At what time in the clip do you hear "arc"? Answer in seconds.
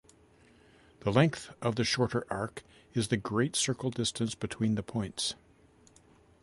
2.31-2.63